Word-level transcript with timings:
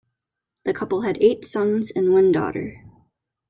The 0.65 0.73
couple 0.73 1.01
had 1.01 1.19
eight 1.21 1.45
sons 1.45 1.91
and 1.91 2.11
one 2.11 2.31
daughter. 2.31 2.83